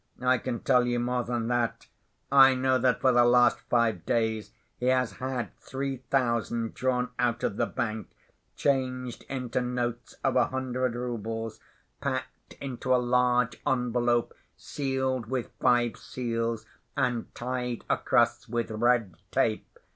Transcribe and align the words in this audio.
I 0.23 0.39
can 0.39 0.61
tell 0.61 0.87
you 0.87 0.99
more 0.99 1.23
than 1.23 1.47
that. 1.49 1.85
I 2.31 2.55
know 2.55 2.79
that 2.79 3.01
for 3.01 3.11
the 3.11 3.23
last 3.23 3.59
five 3.69 4.03
days 4.03 4.51
he 4.79 4.87
has 4.87 5.11
had 5.11 5.55
three 5.59 5.97
thousand 6.09 6.73
drawn 6.73 7.09
out 7.19 7.43
of 7.43 7.57
the 7.57 7.67
bank, 7.67 8.09
changed 8.55 9.21
into 9.29 9.61
notes 9.61 10.15
of 10.23 10.35
a 10.37 10.47
hundred 10.47 10.95
roubles, 10.95 11.59
packed 12.01 12.53
into 12.59 12.95
a 12.95 12.97
large 12.97 13.57
envelope, 13.67 14.33
sealed 14.57 15.27
with 15.27 15.51
five 15.59 15.97
seals, 15.97 16.65
and 16.97 17.35
tied 17.35 17.83
across 17.87 18.47
with 18.47 18.71
red 18.71 19.13
tape. 19.29 19.67